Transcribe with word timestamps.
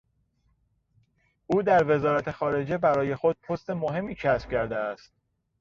او 1.47 1.61
در 1.63 1.85
وزارت 1.91 2.31
خارجه 2.31 2.77
برای 2.77 3.15
خود 3.15 3.37
پست 3.41 3.69
مهمی 3.69 4.15
کسب 4.15 4.49
کرده 4.49 4.75
است. 4.75 5.13